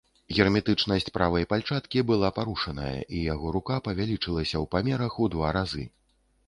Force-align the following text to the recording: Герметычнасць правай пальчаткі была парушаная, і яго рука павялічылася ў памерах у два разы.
Герметычнасць 0.35 1.11
правай 1.17 1.45
пальчаткі 1.51 2.03
была 2.13 2.31
парушаная, 2.39 2.97
і 3.19 3.23
яго 3.33 3.55
рука 3.59 3.75
павялічылася 3.91 4.53
ў 4.53 4.65
памерах 4.75 5.13
у 5.27 5.33
два 5.37 5.57
разы. 5.63 5.89